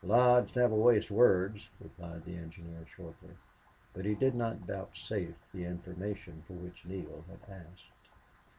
"Lodge 0.03 0.55
never 0.55 0.73
wastes 0.73 1.11
words," 1.11 1.69
replied 1.79 2.25
the 2.25 2.35
engineer, 2.35 2.87
shortly. 2.87 3.35
But 3.93 4.03
he 4.03 4.15
did 4.15 4.33
not 4.33 4.55
vouchsafe 4.65 5.35
the 5.53 5.65
information 5.65 6.41
for 6.47 6.53
which 6.53 6.87
Neale 6.87 7.23
had 7.29 7.65
asked. 7.67 7.91